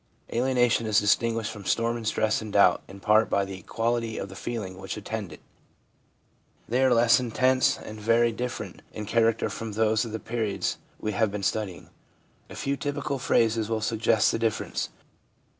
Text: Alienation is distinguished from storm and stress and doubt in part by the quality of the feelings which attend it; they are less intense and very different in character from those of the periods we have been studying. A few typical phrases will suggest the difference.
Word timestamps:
Alienation 0.33 0.87
is 0.87 0.99
distinguished 0.99 1.51
from 1.51 1.63
storm 1.65 1.95
and 1.95 2.07
stress 2.07 2.41
and 2.41 2.51
doubt 2.51 2.81
in 2.87 2.99
part 3.01 3.29
by 3.29 3.45
the 3.45 3.61
quality 3.61 4.17
of 4.17 4.29
the 4.29 4.35
feelings 4.35 4.77
which 4.77 4.97
attend 4.97 5.31
it; 5.31 5.41
they 6.67 6.83
are 6.83 6.91
less 6.91 7.19
intense 7.19 7.77
and 7.77 8.01
very 8.01 8.31
different 8.31 8.81
in 8.93 9.05
character 9.05 9.47
from 9.47 9.73
those 9.73 10.03
of 10.03 10.11
the 10.11 10.17
periods 10.19 10.79
we 10.99 11.11
have 11.11 11.31
been 11.31 11.43
studying. 11.43 11.91
A 12.49 12.55
few 12.55 12.75
typical 12.77 13.19
phrases 13.19 13.69
will 13.69 13.79
suggest 13.79 14.31
the 14.31 14.39
difference. 14.39 14.89